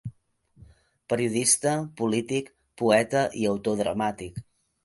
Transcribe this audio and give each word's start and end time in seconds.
Periodista, 1.13 1.75
polític, 2.01 2.51
poeta 2.83 3.25
i 3.43 3.49
autor 3.55 3.81
dramàtic. 3.83 4.43